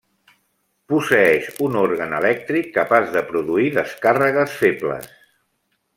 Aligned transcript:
Posseeix 0.93 1.49
un 1.67 1.77
òrgan 1.83 2.17
elèctric 2.21 2.73
capaç 2.79 3.13
de 3.19 3.25
produir 3.31 3.69
descàrregues 3.79 4.57
febles. 4.63 5.11